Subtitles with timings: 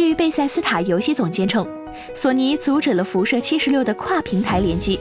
[0.00, 1.68] 据贝塞斯塔游戏总监称，
[2.14, 4.98] 索尼阻止了辐射七十六的跨平台联机。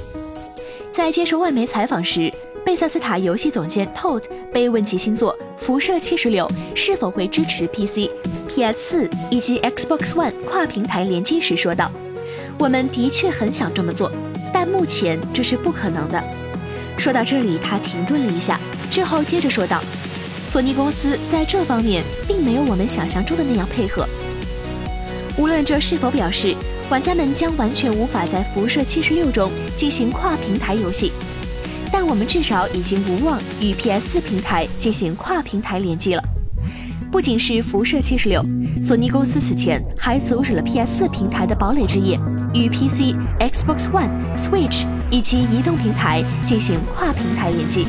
[0.92, 2.30] 在接受外媒采访时，
[2.66, 8.10] 贝塞斯塔游戏总监 Todd 被问及新作《辐射七十六》是否会支持 PC、
[8.50, 11.90] PS4 以及 Xbox One 跨平台联机时说道
[12.60, 14.12] ：“我们的确很想这么做，
[14.52, 16.22] 但目前这是不可能的。”
[17.00, 18.60] 说到这里，他停顿了一下，
[18.92, 19.82] 之后接着说道
[20.52, 24.06] ：“索尼公司在这方面并没有我们想象中的那样配合。
[25.38, 26.56] 无论这是否表示
[26.90, 31.12] 玩家们将完全无法在辐射七十六中进行跨平台游戏。”
[31.92, 36.24] 但我们至少已经无望与 PS4 平台进行跨平台联机了。
[37.12, 38.46] 不仅是辐射七十六，
[38.84, 42.20] 索尼公司此前还阻止了 PS4 平台的堡垒之夜
[42.54, 47.88] 与 PC、Xbox One、Switch 以及移动平台进行跨平台联机。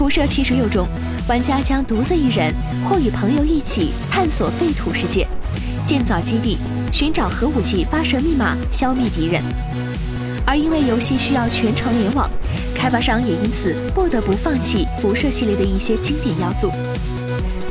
[0.00, 0.88] 辐射七十六中，
[1.28, 2.54] 玩家将独自一人
[2.88, 5.28] 或与朋友一起探索废土世界，
[5.84, 6.56] 建造基地，
[6.90, 9.42] 寻找核武器发射密码，消灭敌人。
[10.46, 12.30] 而因为游戏需要全程联网，
[12.74, 16.72] 开发商也因此不得不放弃辐射系列的一些经典要素。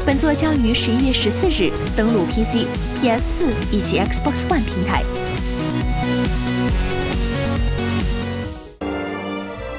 [0.05, 2.67] 本作将于十一月十四日登陆 PC、
[3.01, 5.03] PS 四以及 Xbox One 平台。